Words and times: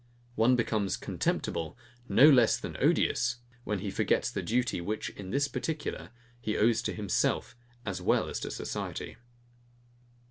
One 0.33 0.55
becomes 0.55 0.97
contemptible, 0.97 1.77
no 2.09 2.27
less 2.27 2.57
than 2.57 2.75
odious, 2.79 3.35
when 3.65 3.81
he 3.81 3.91
forgets 3.91 4.31
the 4.31 4.41
duty, 4.41 4.81
which, 4.81 5.11
in 5.11 5.29
this 5.29 5.47
particular, 5.47 6.09
he 6.39 6.57
owes 6.57 6.81
to 6.81 6.93
himself 6.95 7.55
as 7.85 8.01
well 8.01 8.27
as 8.27 8.39
to 8.39 8.49
society. 8.49 9.17